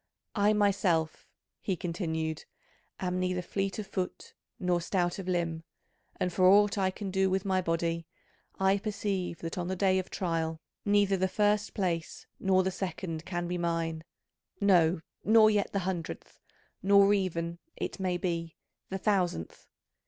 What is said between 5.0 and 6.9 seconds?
of limb, and for aught I